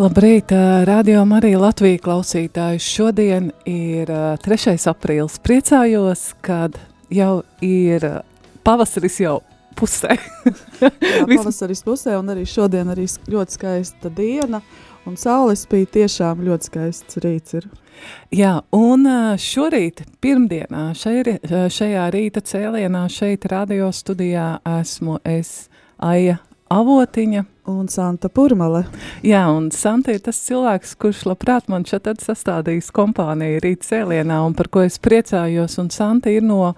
[0.00, 0.48] Labrīt,
[0.88, 2.86] radio Marija Latvija klausītājs.
[2.88, 4.08] Šodien ir
[4.40, 4.72] 3.
[4.88, 5.36] aprīlis.
[5.44, 6.78] Priecājos, kad
[7.12, 8.06] jau ir
[8.64, 9.34] pavasaris jau
[9.76, 10.16] pusē.
[10.80, 10.90] Jā,
[11.36, 14.62] pavasaris pusē un arī šodien arī ļoti skaista diena
[15.04, 17.68] un saules spīd tiešām ļoti skaists rīts ir.
[18.32, 19.04] Jā, un
[19.36, 25.68] šorīt, pirmdienā, šajā, šajā rīta cēlienā šeit radio studijā esmu es
[26.00, 27.44] Aija Avotiņa.
[27.70, 28.84] Un Santa Purmale.
[29.26, 34.56] Jā, un Santa ir tas cilvēks, kurš labprāt man šeit sastādījis kompāniju rīt cēlienā, un
[34.58, 36.72] par ko es priecājos, un Santa ir no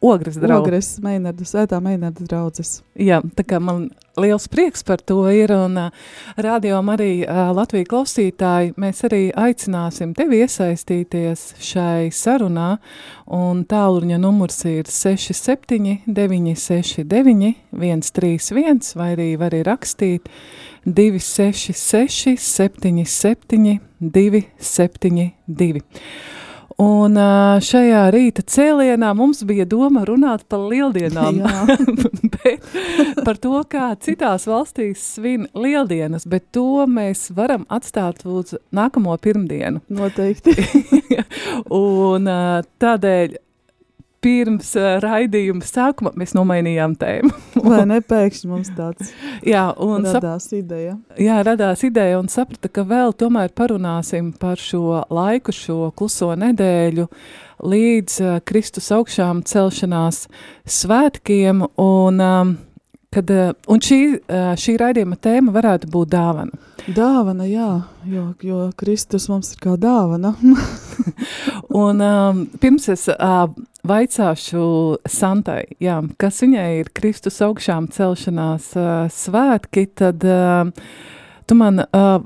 [0.00, 0.66] Ogres draudzes.
[0.66, 2.78] Ogres, Meinarda, Svētā Meinarda draudzes.
[2.96, 5.90] Jā, tā kā man liels prieks par to ir, un uh,
[6.40, 12.70] rādījām arī uh, Latviju klausītāji, mēs arī aicināsim tevi iesaistīties šai sarunā,
[13.28, 20.32] un tāluņa numurs ir 67 969 131, vai arī var arī rakstīt
[20.88, 25.84] 266 77 272.
[26.80, 27.18] Un
[27.60, 31.42] šajā rīta cēlienā mums bija doma runāt par lieldienām,
[32.36, 32.70] bet
[33.26, 39.84] par to, kā citās valstīs svin lieldienas, bet to mēs varam atstāt uz nākamo pirmdienu.
[39.92, 40.56] Noteikti.
[41.82, 42.32] un
[42.80, 43.38] tādēļ
[44.24, 47.32] pirms uh, raidījuma sākuma mēs nomainījām tēmu.
[47.66, 49.12] Vai ne pēkšņi mums tāds
[49.46, 50.56] jā, un radās sap...
[50.60, 50.96] ideja?
[51.20, 57.08] Jā, radās ideja un saprata, ka vēl tomēr parunāsim par šo laiku, šo kluso nedēļu
[57.60, 60.26] līdz uh, Kristus augšām celšanās
[60.80, 62.58] svētkiem un um,
[63.10, 63.26] Kad,
[63.66, 63.96] un šī,
[64.62, 66.60] šī raidījuma tēma varētu būt dāvana.
[66.94, 67.70] Dāvana, jā,
[68.06, 70.30] jo, jo Kristus mums ir kā dāvana.
[71.82, 73.50] un um, pirms es uh,
[73.86, 74.64] vaicāšu
[75.08, 80.68] Santai, jā, kas viņai ir Kristus augšām celšanās uh, svētki, tad uh,
[81.48, 82.20] tu man uh,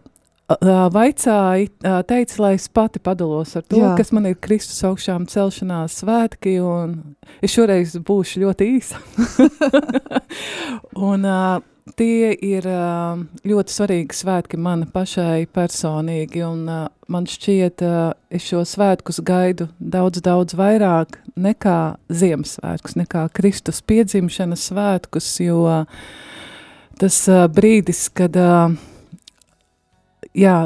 [0.93, 1.71] vaicāji,
[2.07, 3.95] teici, lai es pati padalos ar to, Jā.
[3.97, 9.01] kas man ir Kristus augšām celšanās svētki, un es šoreiz būšu ļoti īsa.
[11.11, 11.25] un
[11.99, 12.67] tie ir
[13.45, 16.65] ļoti svarīgi svētki man pašai personīgi, un
[17.13, 17.85] man šķiet,
[18.33, 21.79] es šo svētkus gaidu daudz, daudz vairāk nekā
[22.09, 25.85] Ziemassvētkus, nekā Kristus piedzimšanas svētkus, jo
[27.01, 27.21] tas
[27.53, 28.39] brīdis, kad
[30.35, 30.57] jā,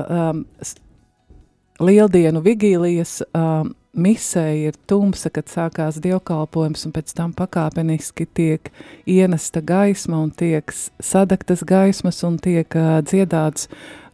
[1.79, 8.71] lieldienu vigīlijas um, misē ir tumsa, kad sākās dievkalpojums, un pēc tam pakāpeniski tiek
[9.09, 13.69] ienesta gaisma un tiek sadaktas gaismas un tiek uh, dziedāts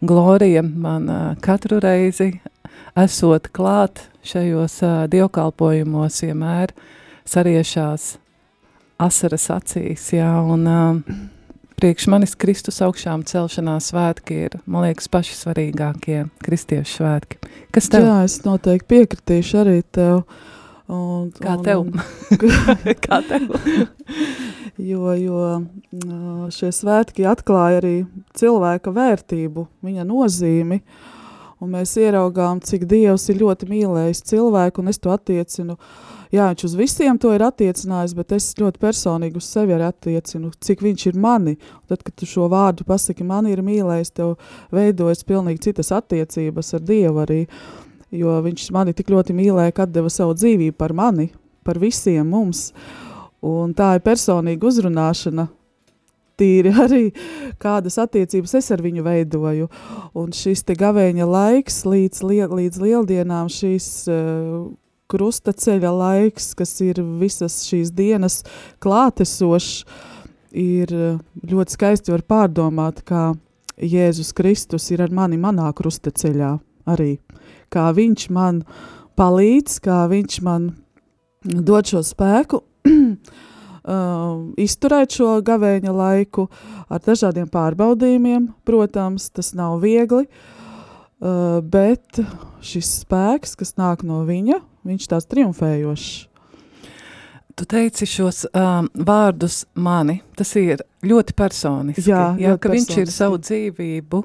[0.04, 0.62] glorija.
[0.62, 2.40] Man uh, katru reizi
[2.98, 6.74] esot klāt šajos uh, dievkalpojumos vienmēr
[7.28, 8.14] sariešās
[9.02, 11.32] asaras acīs, jā, un uh,
[11.78, 17.40] priekš manis Kristus augšām celšanās svētki ir, man liekas, paši svarīgākie kristiešu svētki.
[17.74, 18.06] Kas tev?
[18.06, 20.24] Jā, es noteikti piekritīšu arī tev.
[20.84, 21.84] Un, Kā un, tev?
[23.06, 23.48] Kā tev?
[24.90, 27.94] jo, jo šie svētki atklāja arī
[28.36, 30.82] cilvēka vērtību, viņa nozīmi,
[31.64, 36.48] un mēs ieraugām, cik Dievs ir ļoti mīlējis cilvēku, un es to attiecinu uh, jā,
[36.50, 41.06] viņš uz visiem to ir attiecinājis, bet es ļoti personīgi uz sevi attiecinu, cik viņš
[41.10, 41.56] ir mani.
[41.56, 44.36] Un tad, kad tu šo vārdu pasaki, man ir mīlējis, tev
[44.74, 47.40] veidojas pilnīgi citas attiecības ar Dievu arī,
[48.14, 51.30] jo viņš mani tik ļoti mīlēja, kad deva savu dzīvību par mani,
[51.64, 52.70] par visiem mums.
[53.44, 55.48] Un tā ir personīga uzrunāšana,
[56.40, 57.02] tīri arī
[57.62, 59.68] kādas attiecības es ar viņu veidoju.
[60.18, 64.64] Un šis te gavēņa laiks līdz, liel, līdz lieldienām, šīs uh,
[65.10, 68.42] krustaceļa laiks, kas ir visas šīs dienas
[68.84, 69.84] klātesošs,
[70.54, 71.18] ir eh,
[71.50, 73.32] ļoti skaisti var pārdomāt, kā
[73.74, 76.52] Jēzus Kristus ir ar mani manā krustaceļā
[76.90, 77.16] arī.
[77.74, 78.62] Kā viņš man
[79.18, 80.68] palīdz, kā viņš man
[81.44, 86.46] dod šo spēku, uh, izturēt šo gavēņa laiku
[86.86, 88.52] ar dažādiem pārbaudījumiem.
[88.64, 90.28] Protams, tas nav viegli.
[91.18, 92.22] uh, bet
[92.62, 96.12] šis spēks, kas nāk no viņa, viņš tās triumfējošs.
[97.54, 102.08] Tu teici šos um, vārdus mani, tas ir ļoti personiski.
[102.10, 103.14] Jā, jā ka viņš ir personiski.
[103.14, 104.22] savu dzīvību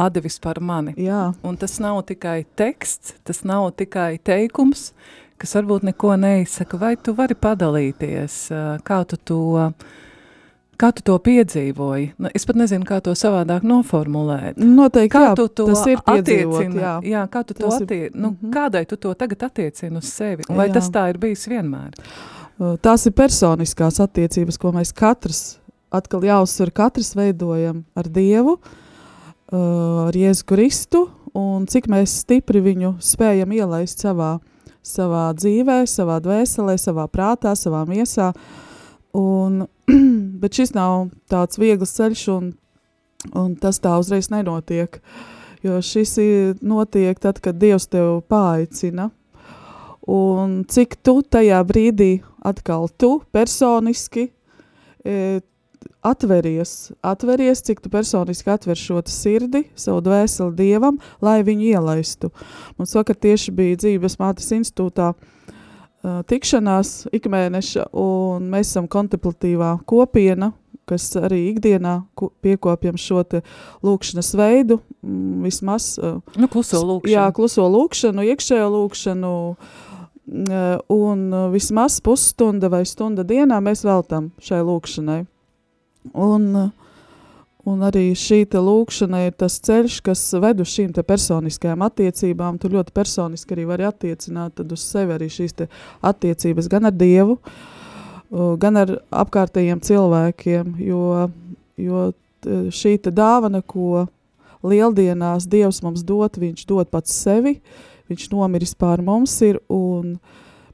[0.00, 0.94] atdevis par mani.
[1.00, 4.90] Jā, Un tas nav tikai teksts, tas nav tikai teikums,
[5.36, 6.80] kas varbūt neko neizsaka.
[6.80, 9.42] Vai tu vari padalīties, uh, kā tu to,
[10.78, 12.12] kā tu to piedzīvoji?
[12.18, 14.56] Nu, es pat nezinu, kā to savādāk noformulēt.
[14.60, 16.80] noteikti, Kā jā, tu to ir attiecini?
[16.80, 16.94] jā.
[17.02, 18.20] jā, kā tu to Tas ir- attiecini?
[18.22, 18.52] Nu, mhm.
[18.52, 20.42] Kādai tu to tagad attiecini uz sevi?
[20.48, 20.74] Vai Jā.
[20.74, 21.94] tas tā ir bijis vienmēr?
[22.58, 25.58] Uh, Tās ir personiskās attiecības, ko mēs katrs,
[25.92, 28.56] atkal jāuzsver, katrs veidojam ar Dievu,
[29.52, 34.38] uh, ar Jēzu Kristu, un cik mēs stipri viņu spējam ielaist savā,
[34.82, 38.32] savā dzīvē, savā dvēselē, savā prātā, savā miesā.
[39.16, 39.66] Un,
[40.40, 42.52] bet šis nav tāds viegls ceļš, un,
[43.36, 45.00] un tas tā uzreiz nenotiek.
[45.64, 49.10] Jo šis ir notiek tad, kad Dievs tev paaicina.
[50.06, 54.28] Un cik tu tajā brīdī atkal tu personiski
[55.02, 55.40] e,
[56.06, 62.30] atveries, atveries, cik tu personiski atver šo sirdi, savu dvēseli Dievam, lai viņu ielaistu.
[62.78, 65.32] Mums vakar tieši bija dzīves mātes institūtā uh,
[66.30, 70.52] tikšanās ikmēneša, un mēs esam kontemplatīvā kopiena,
[70.86, 71.96] kas arī ikdienā
[72.44, 73.24] piekopjam šo
[73.86, 74.78] lūkšanas veidu,
[75.42, 75.96] vismaz
[76.36, 77.10] Nu, kluso lūkšanu.
[77.10, 79.34] Jā, kluso lūkšanu, iekšējo lūkšanu,
[80.94, 85.20] un vismaz pusstunda vai stunda dienā mēs veltam šai lūkšanai.
[86.14, 86.85] Un, uh,
[87.66, 92.60] un arī šī lūkšana ir tas ceļš, kas ved uz šīm personiskajām attiecībām.
[92.62, 95.56] Tu ļoti personiski arī vari attiecināt uz sevi arī šīs
[96.00, 97.38] attiecības gan ar Dievu,
[98.62, 101.26] gan ar apkārtējiem cilvēkiem, jo,
[101.76, 102.06] jo
[102.46, 104.06] šī dāvana, ko
[104.66, 107.58] lieldienās Dievs mums dod, viņš dod pats sevi,
[108.10, 110.16] viņš nomiris pār mums ir, un,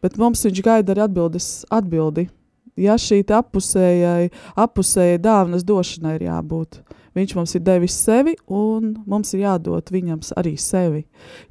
[0.05, 2.29] bet mums viņš gaida arī atbildes, atbildi.
[2.81, 6.81] Ja šī te appusējai, appusējai dāvanas došanai ir jābūt.
[7.13, 11.03] Viņš mums ir devis sevi, un mums ir jādod viņam arī sevi.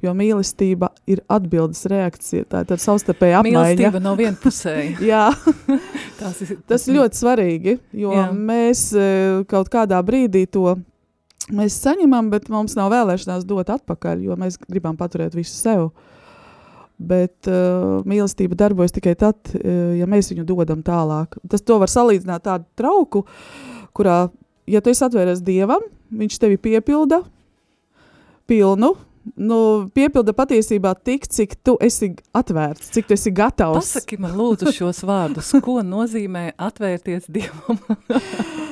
[0.02, 3.60] Jo mīlestība ir atbildes reakcija, tā ir savstarpēja apmaiņa.
[3.68, 4.96] Mīlestība no vienpusēja.
[5.12, 5.28] Jā,
[6.20, 8.26] Tas ir, Tas ir ļoti svarīgi, jo Jā.
[8.34, 9.06] Mēs e,
[9.50, 10.74] kaut kādā brīdī to
[11.54, 15.92] mēs saņemam, bet mums nav vēlēšanās dot atpakaļ, jo mēs gribam paturēt visu sev.
[16.98, 21.38] Bet uh, mīlestība darbojas tikai tad, uh, ja mēs viņu dodam tālāk.
[21.50, 23.24] Tas to var salīdzināt tādu trauku,
[23.96, 24.26] kurā,
[24.70, 27.22] ja tu esi atvēries dievam, viņš tevi piepilda
[28.50, 28.92] pilnu.
[29.38, 29.56] Nu,
[29.94, 33.78] piepilda patiesībā tik, cik tu esi atvērts, cik tu esi gatavs.
[33.78, 37.78] Pasaki man lūdzu šos vārdus, ko nozīmē atvērties Dievam.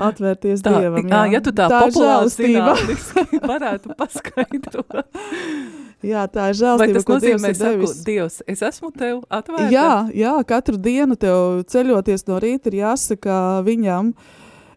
[0.00, 1.10] Atvērties Tā, dievam.
[1.12, 4.96] ā, ja tu tā, tā populāri zinātniski varētu paskaidrot.
[6.06, 7.96] Jā, tā ir Vai žēlastība, tas ko Dievs nozīmē, ir devis.
[8.06, 9.68] Dievs, es esmu tev atvērta?
[9.72, 13.34] Jā, jā, katru dienu tev ceļoties no rīta ir jāsaka
[13.66, 14.14] viņam,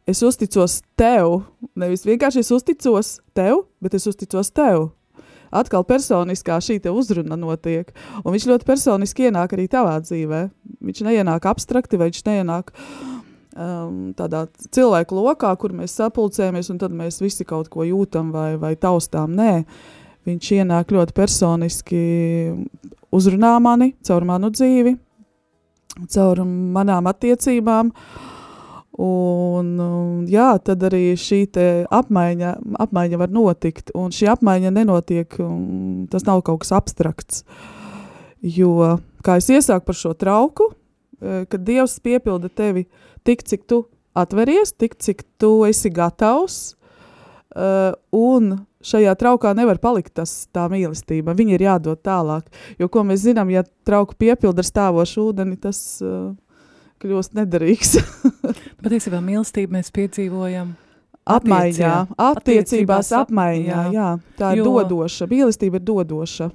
[0.09, 1.45] es uzticos tev.
[1.79, 4.89] Nevis vienkārši es uzticos tev, bet es uzticos tev.
[5.53, 7.93] Atkal personiskā šī uzruna notiek,
[8.23, 10.47] un viņš ļoti personiski ienāk arī tavā dzīvē.
[10.83, 16.95] Viņš neienāk abstrakti, vai viņš neienāk um, tādā cilvēku lokā, kur mēs sapulcējamies, un tad
[16.97, 19.37] mēs visi kaut ko jūtam vai, vai taustām.
[19.37, 19.63] Nē,
[20.27, 22.03] viņš ienāk ļoti personiski,
[23.13, 24.95] uzrunā mani caur manu dzīvi,
[26.13, 27.91] caur manām attiecībām.
[29.03, 31.47] Un, um, jā, tad arī šī
[31.89, 32.51] apmaiņa,
[32.85, 33.89] apmaiņa var notikt.
[33.97, 37.41] Un šī apmaiņa nenotiek, um, tas nav kaut kas abstrakts.
[38.43, 40.69] Jo, kā es iesāku par šo trauku,
[41.21, 42.85] eh, kad Dievs piepilda tevi
[43.23, 46.75] tik, cik tu atveries, tik, cik tu esi gatavs,
[47.55, 51.35] uh, un šajā traukā nevar palikt tas, tā mīlestība.
[51.37, 52.49] Viņa ir jādod tālāk.
[52.79, 56.33] Jo, ko mēs zinām, ja trauku piepilda ar stāvošu ūdeni, tas uh,
[57.03, 57.97] kļūst nederīgs.
[58.83, 60.73] Patiesībā mīlestību mēs piedzīvojam.
[61.23, 62.17] apmaiņā, Attiecībā.
[62.19, 63.67] attiecībās Attiecībās ap- apmaiņā.
[63.67, 63.91] Jā.
[63.95, 64.07] Jā,
[64.39, 65.27] tā ir Jo- dodoša.
[65.31, 66.49] Mīlestība ir dodoša.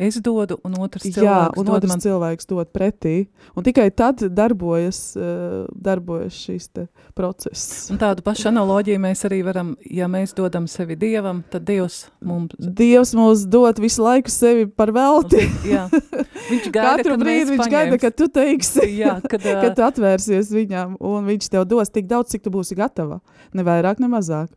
[0.00, 2.00] Es dodu, un otrs Jā, cilvēks un dod otrs man.
[2.00, 3.26] cilvēks dod pretī.
[3.54, 6.38] Un tikai tad darbojas, uh, darbojas
[6.72, 7.90] te process.
[7.92, 12.56] Un tādu pašu analoģiju mēs arī varam, ja mēs dodam sevi Dievam, tad Dievs mums
[12.56, 15.44] Dievs mums dod visu laiku sevi par velti.
[15.68, 18.02] Jā, viņš gaida, Katru brīdi viņš gaida, paņems.
[18.06, 18.88] kad tu teiksi.
[18.96, 22.54] Jā, kad, ā, kad tu atvērsies viņam, un viņš tev dos tik daudz, cik tu
[22.54, 23.20] būsi gatava.
[23.52, 24.48] Ne vairāk, ne mazāk.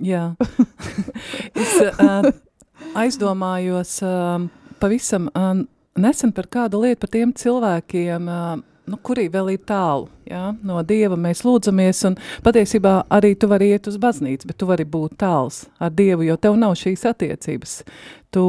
[0.00, 0.32] Jā.
[1.60, 2.32] es uh,
[2.96, 4.48] aizdomājos uh,
[4.82, 5.30] pavisam
[5.98, 8.28] nesen par kādu lietu, par tiem cilvēkiem,
[8.90, 10.50] nu, kurī vēl ir tālu ja?
[10.64, 11.16] no Dieva.
[11.20, 15.64] Mēs lūdzamies, un patiesībā arī tu vari iet uz baznīcu, bet tu vari būt tāls
[15.82, 17.78] ar Dievu, jo tev nav šīs attiecības.
[18.32, 18.42] Tu,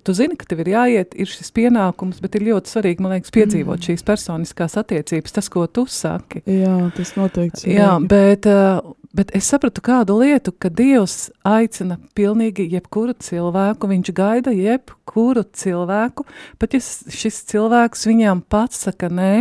[0.00, 3.34] tu zini, ka tev ir jāiet, ir šis pienākums, bet ir ļoti svarīgi, man liekas,
[3.34, 3.86] piedzīvot mm.
[3.90, 6.40] šīs personiskās attiecības, tas, ko tu saki.
[6.48, 7.68] Jā, tas noteikti.
[7.74, 14.10] Jā, bet, uh, Bet es sapratu kādu lietu, ka Dievs aicina pilnīgi jebkuru cilvēku, viņš
[14.14, 16.22] gaida jebkuru cilvēku,
[16.62, 19.32] pat ja šis cilvēks viņam pats saka nē,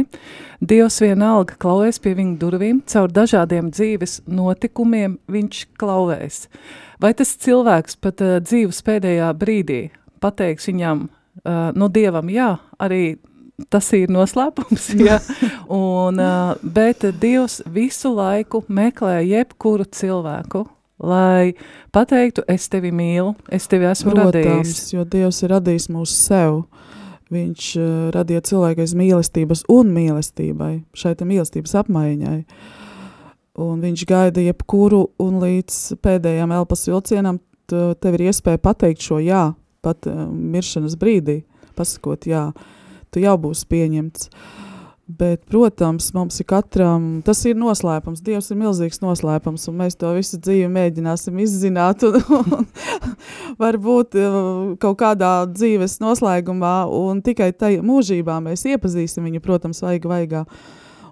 [0.57, 6.47] Dievs vienalga klauvēs pie viņa durvīm, caur dažādiem dzīves notikumiem viņš klauvēs.
[6.97, 9.83] Vai tas cilvēks pat uh, dzīves pēdējā brīdī
[10.19, 11.05] pateiks viņam,
[11.45, 13.19] uh, no Dievam jā, arī
[13.69, 14.89] tas ir noslēpums.
[15.09, 15.19] Ja?
[15.71, 16.19] Un,
[16.61, 20.65] bet Dievs visu laiku meklē jebkuru cilvēku,
[20.99, 21.53] lai
[21.95, 24.81] pateiktu, es tevi mīlu, es tevi esmu Protams, radījis.
[24.93, 26.59] jo Dievs ir radījis mūsu sev.
[27.29, 32.39] Viņš uh, radīja cilvēku aiz mīlestības un mīlestībai, šai mīlestības apmaiņai.
[33.61, 37.37] Un viņš gaida jebkuru, un līdz pēdējām elpas vilcienam
[37.69, 39.51] tev ir iespēja pateikt šo jā,
[39.85, 41.43] pat uh, miršanas brīdī,
[41.77, 42.47] pasakot jā.
[42.49, 42.75] Uh,
[43.13, 44.31] tu jau būsi pieņemts.
[45.09, 48.21] Bet, protams, mums ir katram, tas ir noslēpums.
[48.21, 52.05] Dievs ir milzīgs noslēpums, un mēs to visu dzīvi mēģināsim izzināt.
[52.05, 52.67] Un, un,
[53.63, 54.35] varbūt uh,
[54.77, 60.43] kaut kādā dzīves noslēgumā, un tikai tajā mūžībā mēs iepazīsim viņu, protams, vaiga vaigā.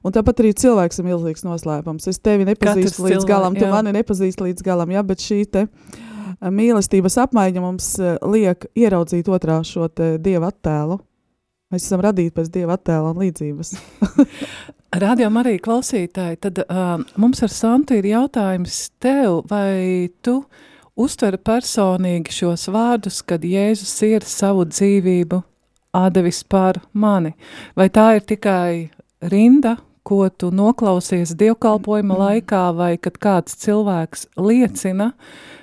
[0.06, 2.06] Un tāpat arī cilvēks ir milzīgs noslēpums.
[2.14, 3.74] Es tevi nepazīstu Katrs līdz cilvēk, galam, tu jā.
[3.74, 9.26] mani nepazīsti līdz galam, jā, bet šī te uh, mīlestības apmaiņa mums uh, liek ieraudzīt
[9.26, 11.02] otrā šo dieva attēlu.
[11.68, 13.74] Mēs esam radīti pēc dieva attēla un līdzības.
[15.04, 20.38] Radio arī klausītāji, tad uh, mums ar Santu ir jautājums tev, vai tu
[20.96, 25.42] uztver personīgi šos vārdus, kad Jēzus ir savu dzīvību
[26.00, 27.34] atdevis par mani?
[27.76, 28.88] Vai tā ir tikai
[29.28, 29.76] rinda,
[30.08, 35.12] ko tu noklausies dievkalpojuma laikā, vai kad kāds cilvēks liecina,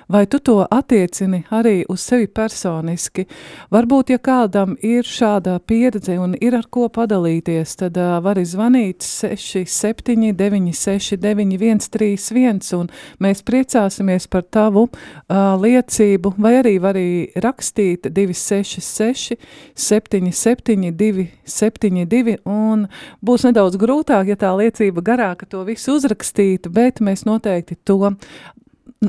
[0.07, 3.25] vai tu to attiecini arī uz sevi personiski.
[3.73, 9.05] Varbūt, ja kādam ir šāda pieredze un ir ar ko padalīties, tad uh, vari zvanīt
[9.05, 12.91] 67 96 9131 un
[13.23, 17.07] mēs priecāsimies par tavu uh, liecību, vai arī vari
[17.41, 19.39] rakstīt 266
[19.73, 22.87] 77 272 un
[23.25, 28.15] būs nedaudz grūtāk, ja tā liecība garāka to visu uzrakstītu, bet mēs noteikti to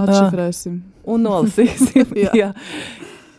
[0.04, 0.78] Atšifrēsim.
[1.06, 2.16] Un nolasīsim.
[2.18, 2.32] jā.
[2.36, 2.52] jā.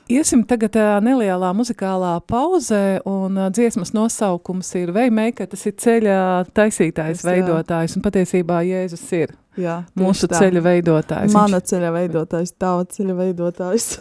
[0.07, 6.19] Iesim tagad uh, nelielā muzikālā pauzē, un uh, dziesmas nosaukums ir Veimeika, tas ir ceļa
[6.55, 10.39] taisītājs, es, veidotājs, un patiesībā Jēzus ir jā, mūsu tā.
[10.45, 11.35] ceļa veidotājs.
[11.35, 11.67] Mana Viņš...
[11.73, 13.91] ceļa veidotājs, tava ceļa veidotājs.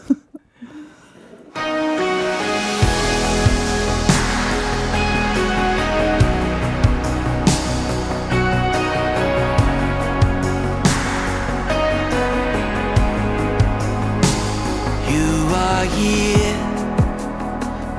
[15.88, 16.56] here,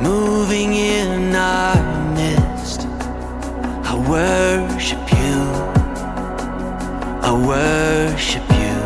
[0.02, 1.76] moving in our
[2.14, 2.88] midst.
[3.92, 5.42] I worship you,
[7.30, 8.78] I worship you.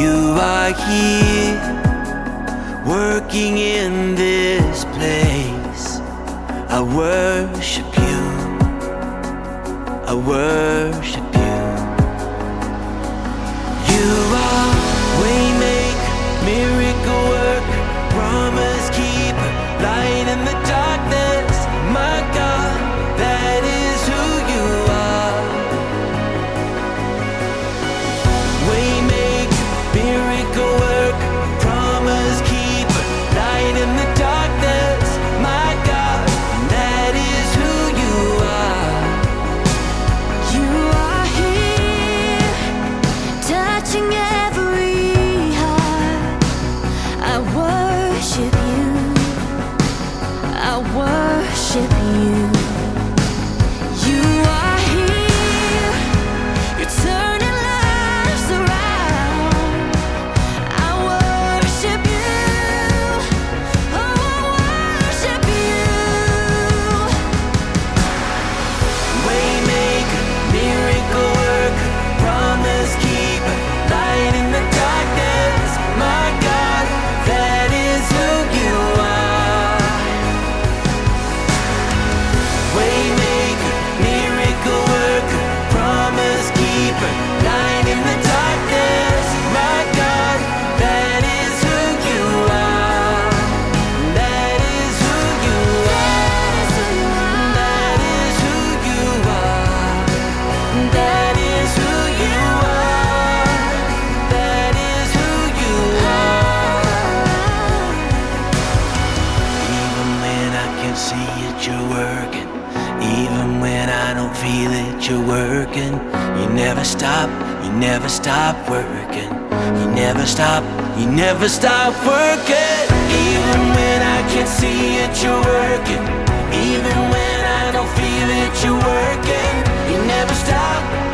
[0.00, 1.58] You are here,
[2.86, 6.00] working in this place.
[6.68, 8.20] I worship you,
[10.06, 11.19] I worship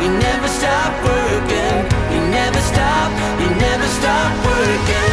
[0.07, 1.75] you never stop working.
[2.13, 3.11] You never stop,
[3.41, 5.06] you never stop working.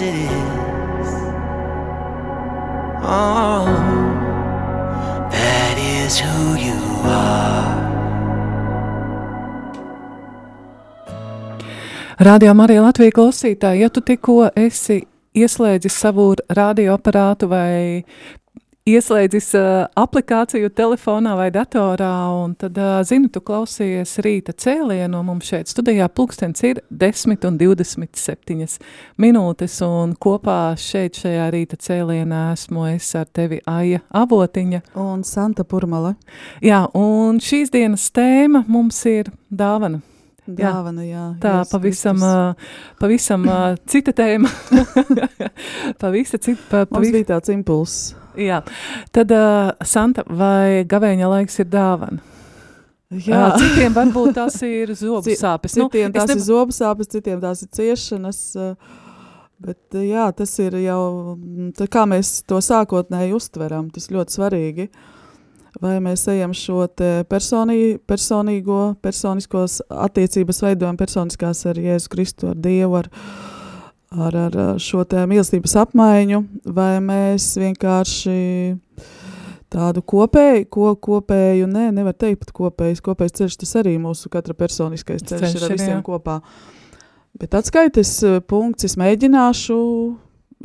[0.00, 1.12] Yes, it is.
[3.02, 3.66] Oh,
[5.30, 7.80] that is who you are.
[12.18, 15.02] Radio Marija Latvija klausītāji, ja tu tikko esi
[15.36, 18.04] ieslēdzis savu radioaparātu vai
[18.88, 19.68] ieslēdzis uh,
[19.98, 22.10] aplikāciju telefonā vai datorā,
[22.40, 27.58] un tad, uh, zini, tu klausies rīta cēlienu, mums šeit studijā pulkstens ir 10 un
[27.60, 28.78] 27
[29.20, 34.84] minūtes, un kopā šeit šajā rīta cēlienā esmu es ar tevi Aija Avotiņa.
[35.00, 36.16] Un Santa Purmale.
[36.64, 40.00] Jā, un šīs dienas tēma mums ir dāvana.
[40.50, 41.26] Dāvana, jā.
[41.38, 42.32] Tā Jēzus pavisam, ā,
[42.98, 43.58] pavisam ā,
[43.90, 44.50] cita tēma.
[46.00, 48.14] Pavisa cita, pa, Mums pavis, bija tāds impulss.
[48.36, 48.62] Jā.
[49.12, 52.20] Tad, uh, Santa, vai gavēņa laiks ir dāvana?
[53.10, 55.72] Jā, Ā, Citiem varbūt tas ir zobu sāpes.
[55.74, 58.42] citiem es tās ne- ir zobu sāpes, citiem tās ir ciešanas.
[58.56, 58.74] uh,
[59.60, 61.36] Bet uh, jā, tas ir jau
[61.76, 63.90] tā, kā mēs to sākotnēji uztveram.
[63.92, 64.86] Tas ļoti svarīgi.
[65.80, 66.86] Vai mēs ejam šo
[67.30, 73.49] personī, personīgo, personiskos attiecības veidojam, personiskās ar Jēzu Kristu, ar Dievu, ar, ar,
[74.10, 78.38] ar ar šo mīlestības apmaiņu, vai mēs vienkārši
[79.70, 84.56] tādu kopēju, ko, kopēju, nē, nevar teikt pat kopējs, kopējs ceļš, tas arī mūsu katra
[84.58, 86.02] personiskais ceļš, Ceļš ir ar visiem jā.
[86.06, 86.40] kopā.
[87.38, 89.78] Bet atskaites eh, punkts, es mēģināšu,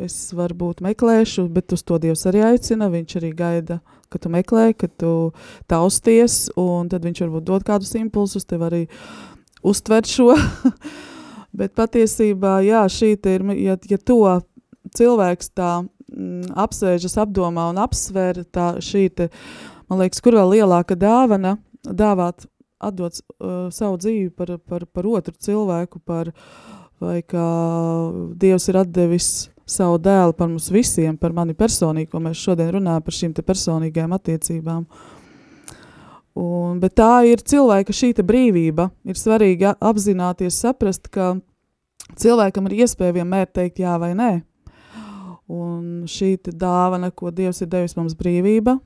[0.01, 3.77] es varbūt meklēšu, bet uz to Dievs arī aicina, viņš arī gaida,
[4.09, 5.11] ka tu meklē, ka tu
[5.69, 8.87] tausties, un tad viņš varbūt dod kādus impulsus, tev arī
[9.61, 10.33] uztvert šo.
[11.57, 14.19] bet patiesībā, jā, šī ir, ja, ja to
[14.95, 19.29] cilvēks tā mm, apsēžas, apdomā un apsver, tā šī te,
[19.89, 22.47] man liekas, kur vēl lielāka dāvana, dāvāt,
[22.85, 26.31] atdot uh, savu dzīvi par, par, par otru cilvēku, par,
[27.01, 27.45] vai kā
[28.39, 29.29] Dievs ir atdevis
[29.65, 33.45] savu dēlu par mums visiem, par mani personīgi, ko mēs šodien runājam par šīm te
[33.45, 34.85] personīgajām attiecībām.
[36.35, 38.89] Un, bet tā ir cilvēka šī brīvība.
[39.07, 41.37] Ir svarīgi apzināties, saprast, ka
[42.19, 44.31] cilvēkam ir iespēja vienmēr teikt jā vai nē.
[45.47, 48.79] Un šī dāvana, ko Dievs ir devis mums brīvība,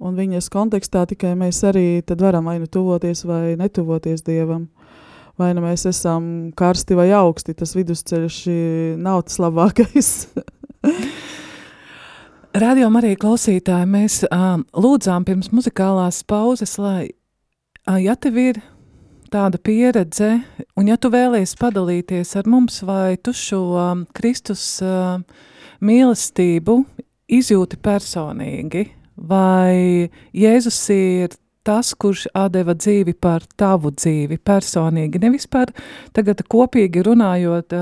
[0.00, 4.68] un viņas kontekstā tikai mēs arī varam vai nu tuvoties vai netuvoties Dievam.
[5.38, 8.40] Vai nu mēs esam karsti vai augsti, tas vidusceļš
[9.00, 10.14] nav tas labākais.
[12.50, 17.12] Radio Marija klausītāji, mēs um, lūdzām pirms muzikālās pauzes, lai,
[17.86, 18.56] uh, ja tev ir
[19.30, 20.32] tāda pieredze,
[20.74, 25.22] un ja tu vēlies padalīties ar mums, vai tu šo um, Kristus uh,
[25.78, 26.74] mīlestību
[27.30, 28.82] izjūti personīgi,
[29.14, 35.72] vai Jēzus ir tas, kurš atdeva dzīvi par tavu dzīvi personīgi, nevis par
[36.16, 37.76] tagad kopīgi runājot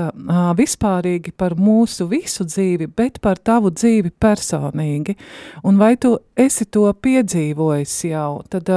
[0.59, 5.15] vispārīgi par mūsu visu dzīvi, bet par tavu dzīvi personīgi.
[5.63, 8.71] Un vai tu esi to piedzīvojis jau, tad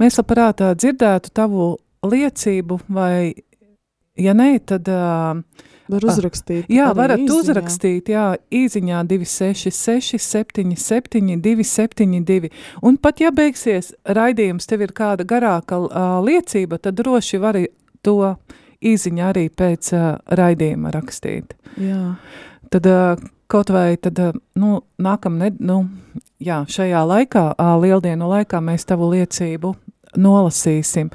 [0.00, 1.72] mēs labprāt dzirdētu tavu
[2.06, 3.32] liecību, vai,
[4.18, 6.70] ja nē, tad uh, Var uzrakstīt.
[6.70, 7.38] Jā, varat īsiņā.
[7.40, 12.52] uzrakstīt, jā, īziņā 266, 77, 272.
[12.86, 17.66] Un pat ja beigsies raidījums, tev ir kāda garāka uh, liecība, tad droši vari
[18.02, 18.36] to
[18.82, 21.56] īziņā arī pēc uh, raidījuma rakstīt.
[21.80, 22.16] Jā.
[22.72, 25.82] Tad uh, kaut vai tad, uh, nu, nākam, ne, nu,
[26.42, 29.74] jā, šajā laikā, uh, lieldienu laikā mēs tavu liecību
[30.20, 31.10] nolasīsim.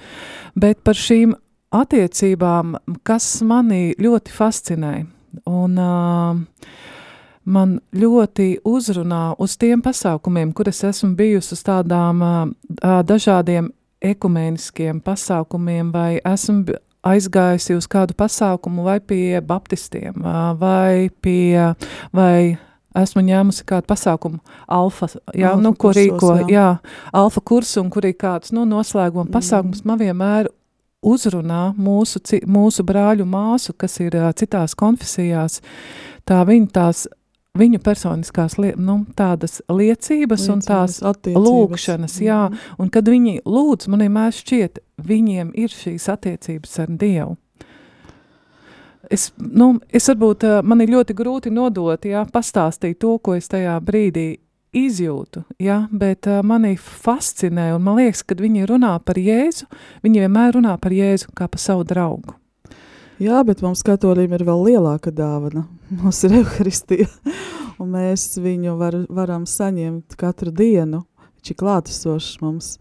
[0.58, 1.36] Bet par šīm
[1.82, 4.94] attiecībām, kas manī ļoti fascinē.
[5.48, 6.76] Un, uh,
[7.48, 13.72] man ļoti uzrunā uz tiem pasākumiem, kur es esmu bijusi uz tādām uh, dažādiem
[14.04, 21.74] ekumeniskiem pasākumiem, vai esmu aizgājusi uz kādu pasākumu vai pie baptistiem, uh, vai pie,
[22.16, 22.58] vai
[22.98, 26.48] esmu ņēmusi kādu pasākumu alfa, jā, alfa nu, ko rīko, jā.
[26.52, 26.68] jā,
[27.16, 29.90] alfa kursu un kur ir kāds, nu, noslēguma pasākums, mm.
[29.92, 30.52] man vienmēr
[31.06, 35.62] uzrunā mūsu, mūsu brāļu māsu, kas ir citās konfesijās,
[36.26, 37.08] tā viņa tās
[37.58, 41.00] viņu personiskās li nu, tādas liecības, liecības un tās
[41.34, 42.76] lūkšanas, jā, mm -hmm.
[42.78, 47.38] un kad viņi lūdz, man vienmēr šķiet, viņiem ir šīs attiecības ar Dievu.
[49.10, 53.80] Es, nu, es varbūt, man ir ļoti grūti nodot, jā, pastāstīt to, ko es tajā
[53.80, 54.38] brīdī
[54.76, 59.70] izjūtu, jā, bet uh, mani fascinē, un man liekas, kad viņi runā par Jēzu,
[60.04, 62.36] viņi vienmēr runā par Jēzu kā par savu draugu.
[63.18, 65.64] Jā, bet mums katoļiem ir vēl lielāka dāvana.
[66.04, 67.08] Mums ir evaharistija,
[67.82, 71.02] un mēs viņu var, varam saņemt katru dienu.
[71.38, 72.76] Viņš ir klātesošs mums.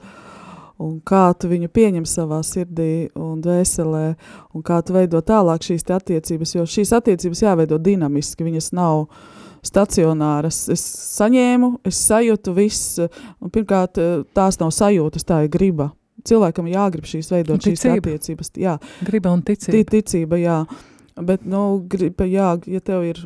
[0.83, 4.05] Un kā tu viņu pieņem savā sirdī un dvēselē,
[4.53, 9.07] un kā tu veido tālāk šīs attiecības, jo šīs attiecības jāveido dinamiski, viņas nav
[9.66, 10.64] stacionāras.
[10.72, 10.83] Es
[11.18, 14.00] saņēmu, es sajūtu viss, un pirmkārt
[14.37, 15.92] tās nav sajūtas, tā ir griba
[16.26, 17.96] cilvēkam jāgrib šīs veidot ticība.
[17.96, 18.52] šīs attiecības.
[18.61, 18.76] Jā.
[19.07, 19.87] Griba un ticība.
[19.94, 20.59] Ticība, jā.
[21.16, 23.24] Bet, nu, griba, jā, ja tev ir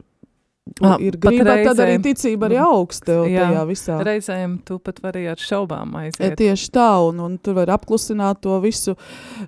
[0.87, 3.96] Ah, ir grība, reizēm, tad arī ticība arī augsts tev jā, tajā visā.
[4.07, 6.20] Reizēm tu pat vari ar šaubām aiziet.
[6.22, 8.94] E, tieši tā, un, un tu vari apklusināt to visu.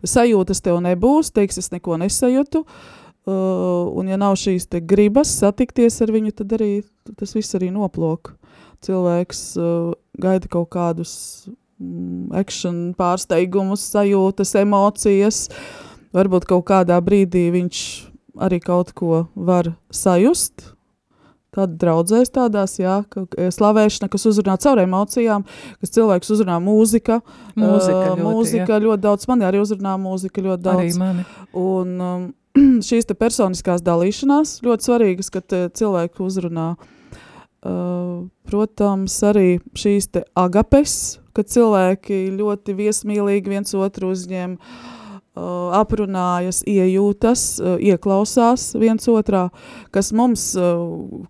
[0.02, 2.64] Sajūtas tev nebūs, teiks, es neko nesajūtu.
[2.64, 6.72] Uh, un ja nav šīs te gribas satikties ar viņu, tad arī
[7.18, 8.34] tas viss arī noplok.
[8.82, 11.12] Cilvēks uh, gaida kaut kādus
[11.82, 15.46] Mm, action pārsteigumus, sajūtas, emocijas.
[16.14, 17.80] Varbūt kaut kādā brīdī viņš
[18.44, 20.68] arī kaut ko var sajust.
[21.52, 25.42] Tāda draudzēs tādās, jā, ka e, slavēšana, kas uzrunā caur emocijām,
[25.82, 27.18] kas cilvēks uzrunā mūzika.
[27.60, 30.80] Mūzika, uh, ļoti, mūzika ļoti daudz, mani arī uzrunā mūzika ļoti daudz.
[30.86, 31.26] Arī mani.
[31.60, 32.24] Un um,
[32.88, 40.96] šīs personiskās dalīšanās ļoti svarīgas, kad uh, cilvēku uzrunā uh, protams, arī šīs agapes,
[41.36, 49.48] kad cilvēki ļoti viesmīlīgi viens otru uzņem, uh, aprunājas, iejūtas, uh, ieklausās viens otrā,
[49.94, 50.52] kas mums,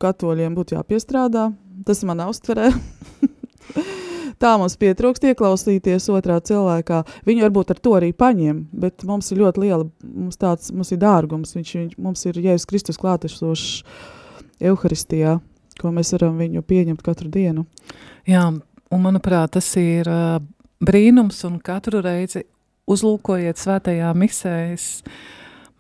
[0.03, 1.51] katoļiem, būtu jāpiestrādā.
[1.87, 2.71] Tas manā uztverē.
[4.43, 7.05] Tā mums pietrūkst ieklausīties otrā cilvēkā.
[7.29, 10.99] Viņi varbūt ar to arī paņem, bet mums ir ļoti liela, mums tāds, mums ir
[11.05, 13.85] dārgums, viņš, viņš mums ir Jēzus Kristus klātesošs
[14.63, 15.39] Euharistijā
[15.81, 17.67] ko mēs varam viņu pieņemt katru dienu.
[18.29, 20.39] Jā, un manuprāt, tas ir uh,
[20.83, 22.45] brīnums, un katru reizi
[22.91, 24.55] uzlūkojiet svētajā misē,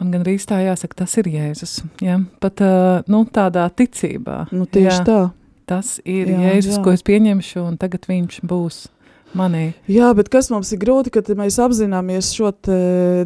[0.01, 1.77] man gan arī tā jāsaka, tas ir Jēzus.
[2.05, 2.19] Ja?
[2.43, 4.47] Pat uh, nu, tādā ticībā.
[4.55, 5.21] Nu, tieši jā, tā.
[5.69, 6.83] Tas ir jā, Jēzus, jā.
[6.85, 8.81] ko es pieņemšu, un tagad viņš būs
[9.39, 9.73] manī.
[9.91, 12.51] Jā, bet kas mums ir grūti, kad mēs apzināmies šo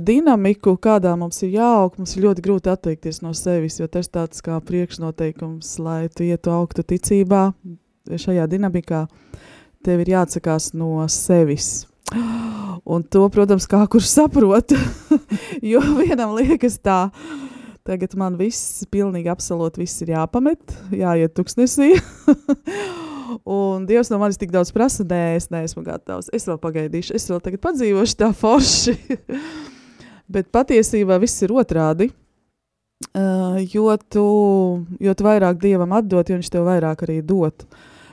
[0.04, 4.44] dinamiku, kādā mums ir jāaug, mums ir ļoti grūti atteikties no sevis, jo tas tāds
[4.44, 7.48] kā priekšnoteikums, lai tu ietu augtu ticībā
[8.06, 9.06] šajā dinamikā,
[9.86, 11.86] tev ir jāatsakās no sevis.
[12.86, 14.76] Un to, protams, kā kurš saprot,
[15.72, 17.08] jo vienam liekas tā,
[17.86, 21.94] tagad man viss, pilnīgi absolūti viss ir jāpamet, jāiet tuksnesī.
[23.46, 26.30] Un Dievs no manis tik daudz prasa, nē, es neesmu gatavs.
[26.34, 28.96] Es vēl pagaidīšu, es vēl tagad padzīvošu tā forši.
[30.34, 32.10] Bet patiesībā viss ir otrādi.
[33.12, 34.24] Uh, jo, tu,
[35.00, 37.66] jo tu vairāk Dievam atdot, jo viņš tev vairāk arī dot.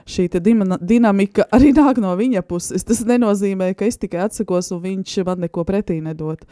[0.04, 2.84] Šī dinamika arī nāk no viņa puses.
[2.84, 6.44] Tas nenozīmē, ka es tikai atsakos un viņš man neko pretī nedod.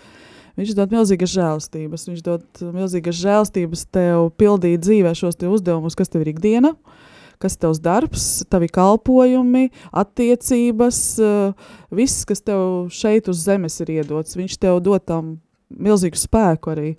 [0.59, 2.07] Viņš dod milzīgas žēlstības.
[2.09, 6.75] Viņš dod milzīgas žēlstības tev pildīt dzīvē šos uzdevumus, kas tev ir ikdiena.
[6.75, 6.99] Uh,
[7.41, 9.69] kas ir tavs darbs, tavi kalpojumi,
[10.03, 14.37] attiecības, uh, viss, kas tev šeit uz zemes ir iedots.
[14.37, 15.35] Viņš tev dod tam
[15.71, 16.91] milzīgu spēku arī.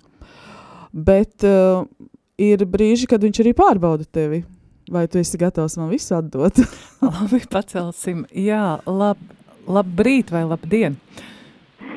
[0.93, 1.87] Bet uh,
[2.41, 4.43] ir brīži, kad viņš arī pārbauda tevi.
[4.91, 6.59] Vai tu esi gatavs man visu atdot?
[7.07, 8.25] Labi, pacelsim.
[8.35, 9.21] Jā, lab,
[9.63, 10.99] labrīt vai labdien.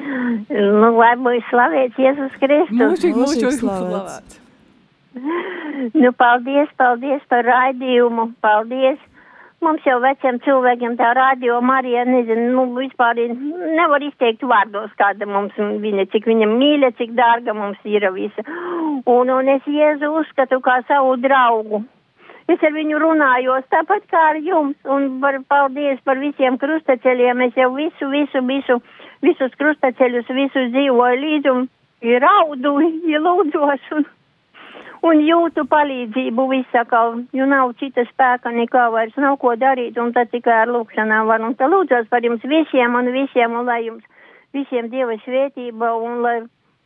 [0.06, 2.78] Nu, lai būtu slavēts Jēzus Kristus.
[2.80, 4.40] Mūžīgi, mūžīgi slavēts.
[5.96, 9.00] Nu, paldies, paldies par raidījumu, paldies.
[9.64, 15.56] Mums jau veciem cilvēkiem tā radio Marija, nezinu, nu, vispār nevar izteikt vārdos, kāda mums
[15.56, 18.44] viņa, cik viņa mīļa, cik dārga mums ir visa.
[19.08, 21.86] Un, un es Jēzu uzskatu kā savu draugu.
[22.52, 27.40] Es ar viņu runājos tāpat kā ar jums, un par, paldies par visiem krustaceļiem.
[27.48, 28.76] Es jau visu, visu, visu,
[29.24, 31.66] visus krustaceļus, visu dzīvoju līdzi, un
[32.22, 32.76] raudu,
[33.12, 34.06] ielūdzos un,
[35.06, 40.32] un jūtu palīdzību visakal, jo nav cita spēka nekā vairs nav ko darīt, un tad
[40.34, 41.44] tikai ar lūkšanām var.
[41.44, 44.04] Un tad lūdzos par jums visiem un visiem, un lai jums
[44.56, 46.40] visiem Dieva svētība, un lai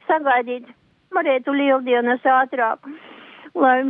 [0.08, 0.68] sagaidīt
[1.14, 2.86] varētu lieldienas ātrāk,
[3.54, 3.82] lai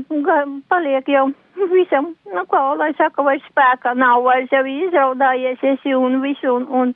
[0.68, 1.28] paliek jau
[1.70, 6.66] visam, nu kā, lai saka, vairs spēka nav, vairs jau izraudājies esi un visu, un,
[6.70, 6.94] un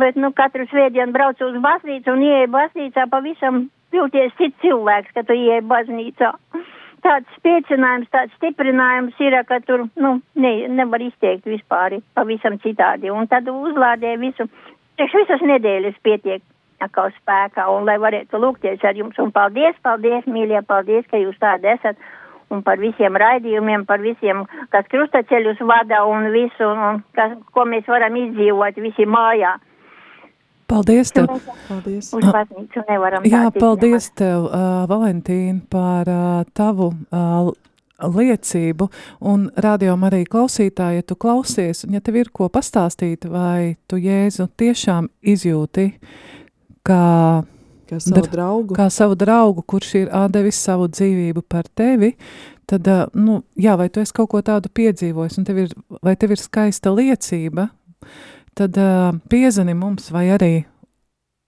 [0.00, 5.26] Bet, nu, katru svētdienu braucu uz baznīcu un ieeju baznīcā pavisam jūties cits cilvēks, kad
[5.28, 6.30] tu ieeji baznīcā.
[7.02, 13.10] Tāds spēcinājums, tāds stiprinājums ir, ka tur, nu, ne, nevar izteikt vispār, pavisam citādi.
[13.10, 14.46] Un tad uzlādē visu,
[15.00, 16.44] tieši visas nedēļas pietiek
[16.82, 19.18] atkal spēkā, un lai varētu lūgties ar jums.
[19.22, 21.98] Un paldies, paldies, mīļie, paldies, ka jūs tādi esat.
[22.52, 27.86] Un par visiem raidījumiem, par visiem, kas krustaceļus vada un visu, un kas, ko mēs
[27.88, 29.54] varam izdzīvot visi mājā.
[30.70, 31.28] Paldies tev!
[31.68, 32.12] Paldies!
[32.16, 37.52] Uz baznīcu nevaram Jā, paldies tev, uh, Valentīna, par uh, tavu uh,
[38.02, 38.88] liecību,
[39.30, 44.00] un rādījām arī klausītāji, ja tu klausies, un ja tev ir ko pastāstīt, vai tu
[44.00, 45.88] Jēzu tiešām izjūti
[46.86, 47.02] kā,
[47.90, 52.14] kā savu draugu, kā savu draugu kurš ir devis savu dzīvību par tevi,
[52.70, 56.34] tad, nu, jā, vai tu esi kaut ko tādu piedzīvojis, un tev ir, vai tev
[56.34, 57.68] ir skaista liecība,
[58.58, 60.52] tad uh, piezani mums vai arī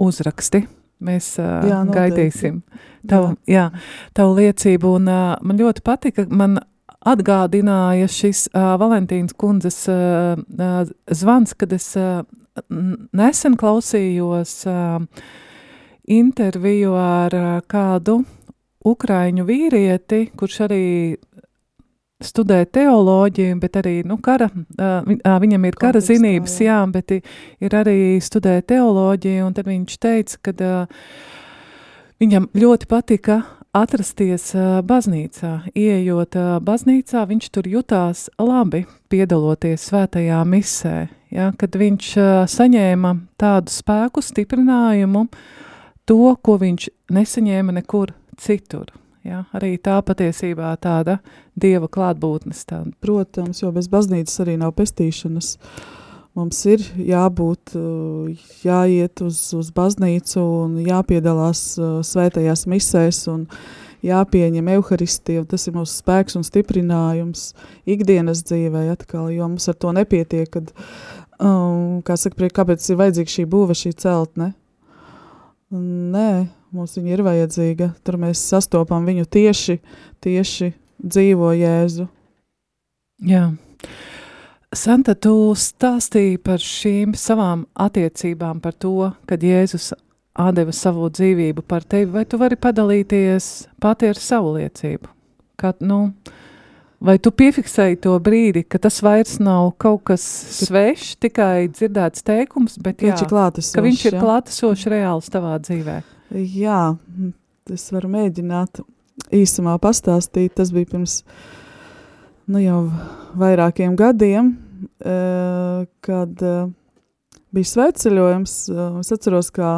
[0.02, 0.64] uzraksti.
[1.04, 2.62] Mēs uh, jā, gaidīsim
[3.10, 3.66] tavu, jā.
[3.68, 3.82] Jā,
[4.16, 4.94] tavu liecību.
[5.00, 6.58] Un, uh, man ļoti patika, man
[7.04, 10.78] atgādināja šis uh, Valentīnas kundzes uh, uh,
[11.12, 12.22] zvans, kad es uh,
[13.12, 15.02] nesen klausījos uh,
[16.08, 18.22] interviju ar uh, kādu
[18.84, 20.84] ukraiņu vīrieti, kurš arī
[22.22, 24.48] studē teoloģiju, bet arī nu, kara,
[25.44, 26.78] viņam ir kara zinības, jā.
[26.92, 30.70] bet ir arī studē teoloģiju, un tad viņš teica, ka
[32.22, 33.42] viņam ļoti patika
[33.74, 34.52] atrasties
[34.86, 35.52] baznīcā.
[35.74, 40.96] Ieejot uh, baznīcā, viņš tur jutās labi, piedaloties svētajā misē,
[41.34, 42.14] ja, kad viņš
[42.54, 45.26] saņēma tādu spēku stiprinājumu,
[46.06, 48.92] to, ko viņš nesaņēma nekur citur.
[49.24, 51.16] Ja, arī tā patiesībā tāda
[51.56, 52.60] dieva klātbūtnes.
[52.68, 52.92] Tāda.
[53.00, 55.54] Protams, jo bez baznīcas arī nav pestīšanas.
[56.34, 57.72] Mums ir jābūt,
[58.66, 61.62] jāiet uz, uz baznīcu un jāpiedalās
[62.04, 63.46] svētajās misēs un
[64.04, 65.44] jāpieņem evaharistija.
[65.48, 67.52] Tas ir mūsu spēks un stiprinājums
[67.88, 70.74] ikdienas dzīvē atkal, jo mums ar to nepietiek, kad,
[71.38, 74.52] um, kā saka, kāpēc ir vajadzīga šī būve, šī celtne.
[75.72, 76.28] Nē,
[76.74, 77.90] mums viņa ir vajadzīga.
[78.04, 79.78] Tur mēs sastopam viņu tieši,
[80.24, 82.08] tieši dzīvo Jēzu.
[83.24, 83.48] Jā.
[84.74, 89.92] Santa, tu stāstīji par šīm savām attiecībām, par to, kad Jēzus
[90.34, 95.12] atdeva savu dzīvību par tevi, vai tu vari padalīties pati ar savu liecību?
[95.60, 96.08] Kad, nu,
[96.98, 100.24] vai tu piefiksēji to brīdi, ka tas vairs nav kaut kas
[100.64, 105.54] svešs, tikai dzirdēts teikums, bet jā, viņš ir klātesošs, ka viņš ir klātesošs reāls tavā
[105.62, 106.00] dzīvē?
[106.34, 106.96] Jā,
[107.70, 108.80] es varu mēģināt
[109.34, 110.56] īsumā pastāstīt.
[110.58, 111.20] Tas bija pirms
[112.50, 112.80] nu, jau
[113.38, 114.50] vairākiem gadiem,
[116.02, 116.44] kad
[117.54, 118.56] bija sveceļojums.
[118.98, 119.76] Es atceros, kā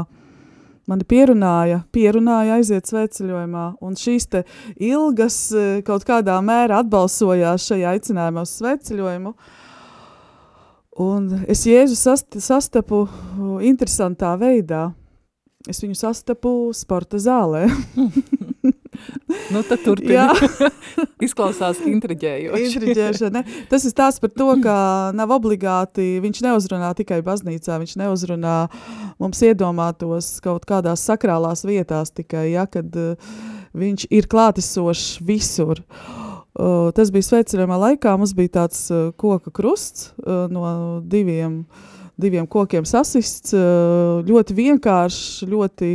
[0.88, 4.30] mani pierunāja, pierunāja aiziet sveceļojumā, un šīs
[4.80, 5.40] ilgas
[5.84, 9.36] kaut kādā mērā atbalsojās šajā aicinājumā uz sveceļojumu.
[11.04, 13.04] Un es Jēzu sastapu
[13.60, 14.86] interesantā veidā
[15.70, 17.66] es viņu sastapu sporta zālē.
[19.52, 20.38] nu, tad turpiniet.
[21.26, 22.68] Izklausās intriģējoši.
[22.70, 23.42] Intriģēšana.
[23.70, 24.76] Tas ir stāsts par to, ka
[25.16, 28.56] nav obligāti, viņš neuzrunā tikai baznīcā, viņš neuzrunā
[29.22, 33.34] mums iedomātos kaut kādās sakrālās vietās tikai, ja, kad uh,
[33.76, 35.82] viņš ir klātesošs visur.
[36.56, 41.95] Uh, tas bija sveicinājumā laikā, mums bija tāds uh, koka krusts uh, no diviem uh,
[42.20, 43.54] diviem kokiem sasists.
[44.26, 45.92] Ļoti vienkāršs, ļoti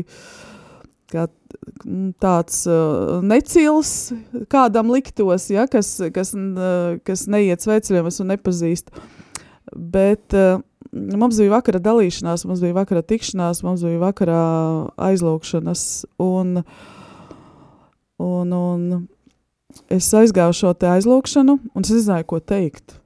[1.12, 1.28] kā,
[2.22, 2.64] tāds
[3.26, 3.94] necils
[4.52, 6.34] kādam liktos, ja, kas, kas,
[7.08, 8.94] kas neiet sveicinājumus un nepazīst.
[9.72, 10.36] Bet
[10.92, 14.40] mums bija vakara dalīšanās, mums bija vakara tikšanās, mums bija vakara
[15.10, 15.86] aizlūkšanas.
[16.22, 16.62] Un,
[18.22, 18.88] un, un
[19.92, 23.01] es aizgāju šo aizlūkšanu, un es nezināju, ko teikt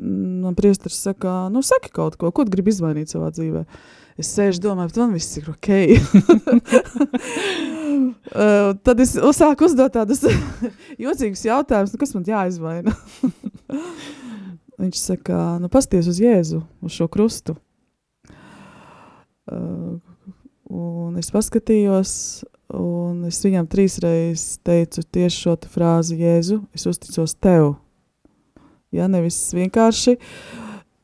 [0.00, 3.64] man priesteris saka, nu, saki kaut ko, ko gribi izmainīt savā dzīvē.
[4.20, 5.68] Es sēžu, domāju, man viss ir ok.
[8.34, 10.24] uh, tad es sāku uzdot tādus
[11.04, 12.94] jocīgus jautājumus, nu, kas man jāizmaina.
[14.80, 17.56] Viņš saka, nu, pasties uz Jēzu, uz šo krustu.
[19.50, 19.98] Uh,
[20.72, 22.12] un es paskatījos,
[22.76, 27.74] un es viņam trīsreiz teicu tieši šo frāzi Jēzu, es uzticos tev.
[28.94, 30.16] Ja, nevis vienkārši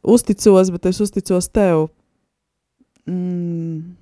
[0.07, 1.87] uzticos, bet es uzticos tev.
[3.07, 3.95] Mm,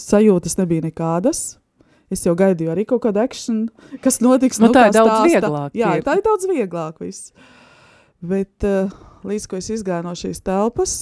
[0.00, 1.58] sajūtas nebija nekādas.
[2.12, 3.66] Es jau gaidīju arī kaut kādu akciju,
[4.04, 4.60] kas notiks.
[4.62, 5.28] Nu, tā kā ir daudz stāsta.
[5.32, 5.76] vieglāk.
[5.76, 6.06] Jā, ir.
[6.06, 7.00] tā ir daudz vieglāk.
[7.02, 7.32] Viss.
[8.24, 8.92] Bet uh,
[9.26, 10.94] līdz ko es izgāju no šīs telpas,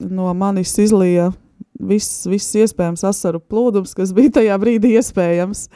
[0.00, 1.30] no manis izlīja
[1.80, 5.66] viss, viss iespējams asaru plūdums, kas bija tajā brīdī iespējams.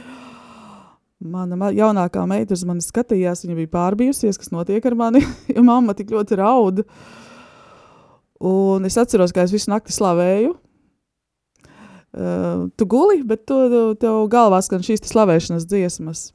[1.24, 5.22] Mana ma jaunākā meita uz mani skatījās, viņa bija pārbijusies, kas notiek ar mani,
[5.54, 6.82] jo mamma tik ļoti raud.
[8.44, 10.52] Un es atceros, ka es visu nakti slavēju.
[12.14, 16.28] Uh, tu guli, bet tu, tu, tev galvā skan šīs slavēšanas dziesmas.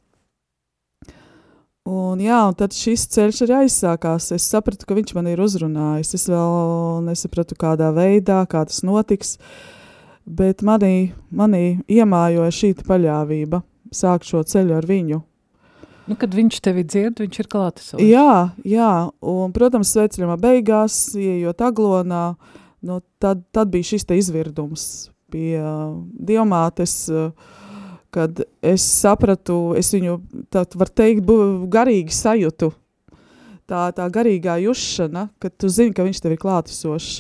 [1.90, 4.34] Un, jā, un tad šis ceļš arī aizsākās.
[4.36, 6.18] Es sapratu, ka viņš man ir uzrunājis.
[6.18, 9.38] Es vēl nesapratu, kādā veidā, kā tas notiks.
[10.26, 13.64] Bet manī, manī iemājoja šī paļāvība
[13.96, 15.22] sākt šo ceļu ar viņu.
[16.10, 18.02] Nu, kad viņš tevi dzird, viņš ir klātesošs.
[18.02, 22.24] Jā, jā, un, protams, sveceļojumā beigās, ieejot aglonā,
[22.82, 24.88] nu, tad, tad bija šis izvirdums
[25.30, 27.30] pie uh, diamātes, uh,
[28.10, 30.18] kad es sapratu, es viņu,
[30.50, 31.30] tā var teikt,
[31.70, 32.72] garīgi sajūtu.
[33.70, 37.20] Tā, tā garīgā jušana, kad tu zini, ka viņš tev ir klātesošs.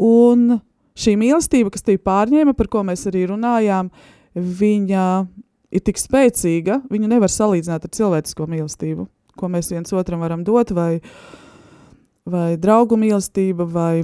[0.00, 0.54] Un
[0.96, 3.90] šī mīlestība, kas tev pārņēma, par ko mēs arī runājām,
[4.32, 5.04] viņa
[5.72, 9.06] ir tik spēcīga, viņu nevar salīdzināt ar cilvēcisko mīlestību,
[9.38, 11.00] ko mēs viens otram varam dot, vai,
[12.28, 14.02] vai draugu mīlestība, vai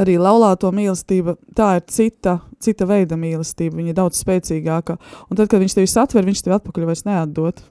[0.00, 1.34] arī laulāto mīlestība.
[1.56, 4.96] Tā ir cita, cita veida mīlestība, viņa ir daudz spēcīgāka.
[5.28, 7.62] Un tad, kad viņš tevi satver, viņš tevi atpakaļ vairs neatdod.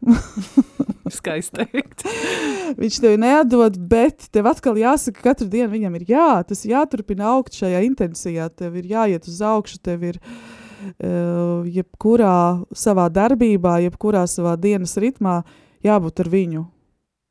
[1.19, 2.05] Skaisti teikt.
[2.81, 7.31] viņš tevi neatdod, bet tev atkal jāsaka, ka katru dienu viņam ir jā, tas jāturpina
[7.31, 10.59] augt šajā intensijā, tev ir jāiet uz augšu, tev ir uh,
[10.99, 15.43] jebkurā savā darbībā, jebkurā savā dienas ritmā
[15.85, 16.65] jābūt ar viņu.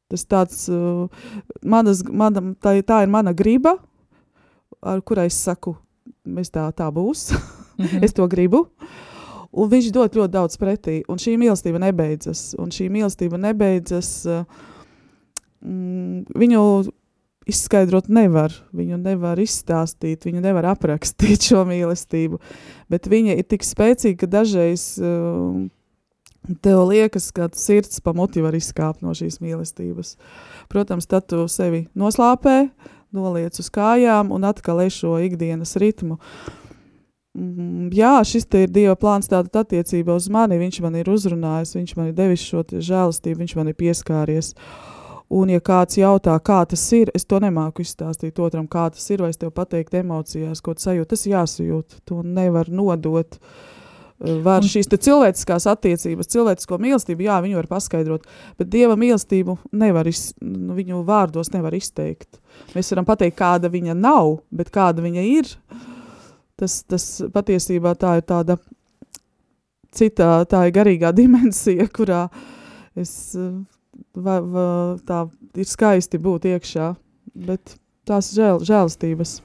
[0.09, 1.09] Tas tāds, uh,
[1.63, 3.77] manas, mana, tā, tā ir mana griba,
[4.81, 5.77] ar kurai es saku,
[6.27, 7.31] mēs tā, tā būs,
[7.79, 8.01] Mhm.
[8.05, 8.67] es to gribu.
[9.53, 12.55] Un viņš dod ļoti daudz pretī, un šī mīlestība nebeidzas.
[12.59, 14.27] Un šī mīlestība nebeidzas.
[14.27, 14.45] uh,
[15.59, 16.61] Mm, viņu
[17.49, 22.41] izskaidrot nevar, viņu nevar izstāstīt, viņu nevar aprakstīt šo mīlestību.
[22.93, 25.67] Bet viņa ir tik spēcīga, ka dažreiz uh,
[26.65, 30.15] tev liekas, ka sirds pamuti var izkāpt no šīs mīlestības.
[30.73, 32.69] Protams, tad tu sevi noslāpē,
[33.15, 36.19] noliec uz kājām un atkal ej šo ikdienas ritmu.
[37.39, 40.59] Mm, Jā, šis ir Dieva plāns tātad attiecībā uz mani.
[40.61, 44.55] Viņš man ir uzrunājis, viņš man ir devis šo žēlastību, viņš man ir pieskāries.
[45.29, 49.21] Un, ja kāds jautā, kā tas ir, es to nemāku izstāstīt otram, kā tas ir,
[49.21, 51.11] vai es tev pateiktu emocijās, ko tu sajūti.
[51.13, 53.37] Tas jāsajūt, to nevar nodot.
[53.37, 53.75] Uh,
[54.19, 58.25] Var Un- šīs cilvēciskās attiecības, cilvēcisko mīlestību, jā, viņu var paskaidrot,
[58.59, 62.41] bet dieva mīlestību nevar, iz, nu, viņu vārdos nevar izteikt.
[62.75, 65.53] Mēs varam pateikt, kāda viņa nav, bet kāda viņa ir.
[66.59, 68.59] Tas, tas patiesībā tā ir tāda
[69.95, 72.25] cita, tā ir garīgā dimensija, kurā
[72.99, 73.55] es, uh,
[74.17, 74.67] va, va,
[75.07, 75.25] tā
[75.59, 76.93] ir skaisti būt iekšā,
[77.49, 77.77] bet
[78.09, 79.39] tās žēl, žēlastības.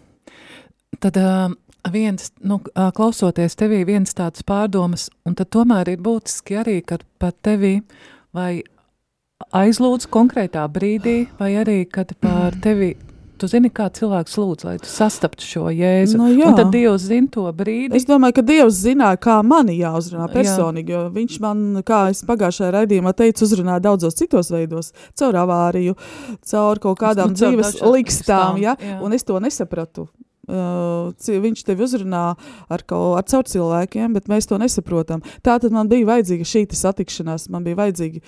[1.03, 1.53] Tad uh,
[1.91, 2.59] viens, nu,
[2.95, 7.79] klausoties tevī, viens tāds pārdomas, un tad tomēr ir būtiski arī, kad par tevi
[8.33, 8.63] vai
[9.53, 12.93] aizlūdz konkrētā brīdī, vai arī, kad par tevi,
[13.43, 16.17] tu zini, kā cilvēks lūdz, lai tu sastaptu šo jēzu.
[16.19, 16.47] Nu, jā.
[16.49, 17.97] un tad Dievs zina to brīdi.
[17.99, 20.33] Es domāju, ka Dievs zināja, kā mani jāuzrunā Jā.
[20.37, 25.97] personīgi, jo viņš man, kā es pagājušajā raidījumā teicu, uzrunāja daudzos citos veidos, caur avāriju,
[26.53, 28.77] caur kaut kādām Nu, caur dzīves likstām, ja?
[28.79, 28.99] jā.
[29.03, 30.07] un es to nesapratu.
[30.43, 32.23] Ci- viņš tevi uzrunā
[32.67, 35.21] ar, kaut, ar caur cilvēkiem, bet mēs to nesaprotam.
[35.39, 38.19] Tā tad man bija vajadzīga šī satikšanās, man bija vajadzīgi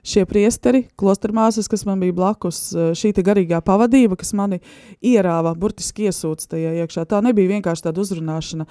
[0.00, 4.62] šie priesteri, klostermāsas, kas man bija blakus, uh, šī garīgā pavadība, kas mani
[5.04, 7.04] ierāva, burtiski iesūc tajā iekšā.
[7.04, 8.64] Tā nebija vienkārši tāda uzrunāšana.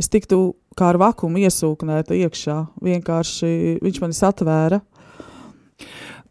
[0.00, 2.56] Es tiktu kā ar vakumu iesūknēta iekšā.
[2.82, 4.80] Vienkārši viņš mani satvēra.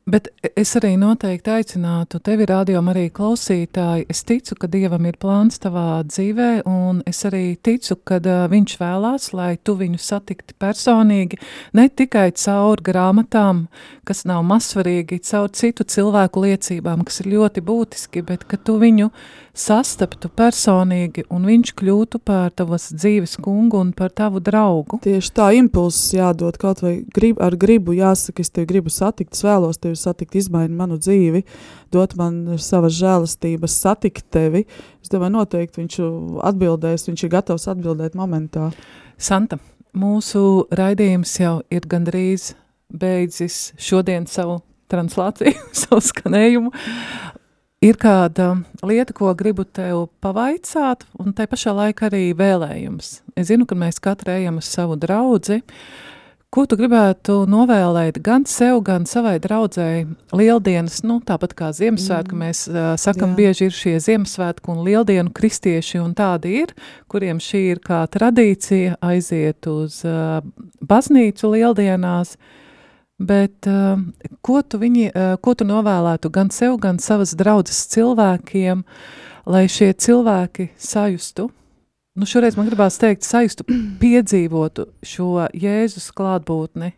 [0.09, 4.07] Bet es arī noteikti aicinātu tevi, radio arī klausītāji.
[4.09, 8.75] Es ticu, ka Dievam ir plāns tavā dzīvē, un es arī ticu, ka uh, Viņš
[8.79, 11.37] vēlās, lai tu viņu satikti personīgi,
[11.77, 13.67] ne tikai caur grāmatām,
[14.07, 19.11] kas nav mazsvarīgi, caur citu cilvēku liecībām, kas ir ļoti būtiski, bet ka tu viņu
[19.59, 25.01] sastaptu personīgi, un viņš kļūtu par tavas dzīves kungu un par tavu draugu.
[25.03, 29.43] Tieši tā impulss jādod kaut vai grib, ar gribu jāsaka, es tevi gribu satikt, es
[29.45, 31.43] vēlos tevi satikt, izmaini manu dzīvi,
[31.93, 34.65] dot man savas žēlastības, satikt tevi.
[35.03, 35.99] Es domāju, noteikti viņš
[36.51, 38.69] atbildēs, viņš ir gatavs atbildēt momentā.
[39.19, 39.59] Santa,
[39.97, 42.53] mūsu raidījums jau ir gandrīz
[42.89, 46.73] beidzis šodien savu translāciju, savu skanējumu.
[47.79, 53.11] Ir kāda lieta, ko gribu tev pavaicāt, un tai pašā laikā arī vēlējums.
[53.39, 55.61] Es zinu, ka mēs katru ejam uz savu draudzi.
[56.49, 62.41] Ko tu gribētu novēlēt gan sev, gan savai draudzēji lieldienas, nu, tāpat kā Ziemassvētku, mm.
[62.41, 63.37] mēs uh, sakam, Jā.
[63.37, 66.73] bieži ir šie Ziemassvētku un lieldienu kristieši, un tādi ir,
[67.05, 70.39] kuriem šī ir kā tradīcija aiziet uz uh,
[70.81, 72.33] baznīcu lieldienās,
[73.19, 73.99] Bet uh,
[74.39, 78.85] ko, tu viņi, uh, ko tu novēlētu gan sev, gan savas draudzes cilvēkiem,
[79.43, 81.49] lai šie cilvēki sajustu,
[82.17, 83.65] nu šoreiz man gribās teikt, sajustu,
[84.01, 86.93] piedzīvotu šo Jēzus klātbūtni?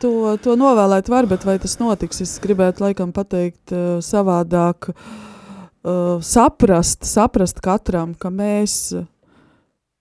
[0.00, 6.22] To, to novēlēt var, bet vai tas notiks, es gribētu laikam pateikt uh, savādāk, uh,
[6.24, 8.94] saprast, saprast katram, ka mēs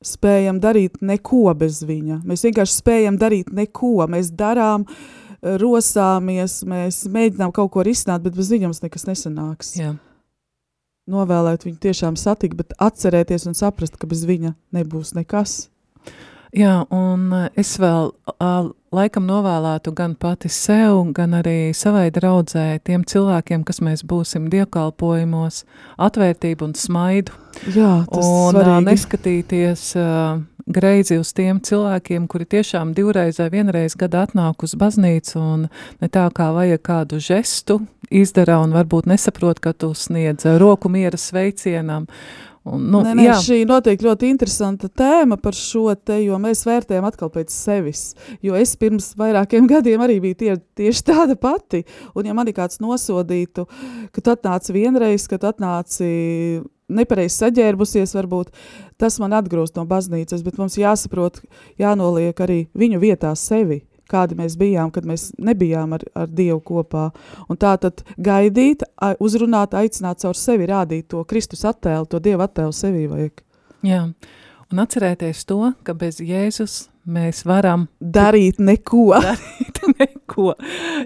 [0.03, 2.21] spējam darīt neko bez viņa.
[2.27, 5.03] Mēs vienkārši spējam darīt neko, mēs darām uh,
[5.59, 9.75] rosāmies, mēs mēģinām kaut ko risināt, bet bez viņiem nekas nesanāks.
[9.79, 9.93] Jā.
[11.11, 15.65] Novēlēt viņu tiešām satikt, bet atcerēties un saprast, ka bez viņa nebūs nekas.
[16.53, 18.11] Jā, un es vēl
[18.93, 25.63] laikam novēlētu gan pati sev, gan arī savai draudzē, tiem cilvēkiem, kas mēs būsim dievkalpojumos,
[26.07, 27.33] atvērtību un smaidu.
[27.73, 28.85] Jā, tas un svarīgi.
[28.85, 35.39] Neskatīties uh, greizi uz tiem cilvēkiem, kuri tiešām divreiz vai vienreiz gadā atnāk uz baznīcu
[35.41, 35.67] un
[36.01, 37.81] ne tā kā vajag kādu žestu
[38.13, 42.07] izdara un varbūt nesaprot, ka tu sniedz roku miera sveicienam.
[42.63, 43.33] Un, nu, nē, nē, jā.
[43.43, 48.13] šī noteikti ļoti interesanta tēma par šo te, jo mēs vērtējam atkal pēc sevis.
[48.39, 51.83] Jo es pirms vairākiem gadiem arī biju tie, tieši tāda pati.
[52.15, 53.67] Un ja mani kāds nosodītu,
[54.15, 56.07] ka tu atnāci vienreiz, ka tu atnāci
[56.95, 58.51] nepareizi saģērbusies, varbūt
[59.01, 61.41] tas man atgrūst no baznīcas, bet mums jāsaprot,
[61.81, 67.09] jānoliek arī viņu vietā sevi, kādi mēs bijām, kad mēs nebijām ar, ar Dievu kopā.
[67.49, 68.85] Un tā tad gaidīt,
[69.23, 73.43] uzrunāt, aicināt caur sevi, rādīt to Kristus attēlu, to Dieva attēlu sevī vajag.
[73.83, 74.05] Jā,
[74.71, 79.11] un atcerēties to, ka bez Jēzus mēs varam darīt neko.
[79.27, 80.53] Darīt neko.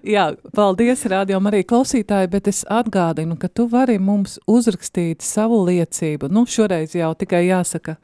[0.06, 6.30] Jā, paldies, rādījām arī klausītāji, bet es atgādinu, ka tu vari mums uzrakstīt savu liecību.
[6.34, 7.98] Nu, šoreiz jau tikai jāsaka,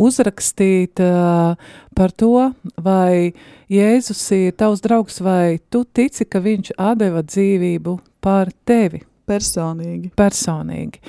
[0.00, 1.54] uzrakstīt uh,
[1.96, 2.50] par to,
[2.82, 3.32] vai
[3.72, 9.04] Jēzus ir tavs draugs, vai tu tici, ka viņš atdeva dzīvību par tevi.
[9.24, 10.10] Personīgi.
[10.12, 11.00] Personīgi.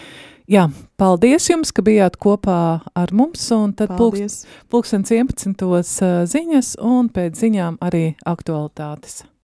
[0.46, 0.68] Jā,
[1.02, 2.58] paldies jums, ka bijāt kopā
[2.94, 5.58] ar mums, un tad pulkst, pulkstens 11.
[6.30, 9.26] ziņas, un pēc ziņām arī aktualitātes.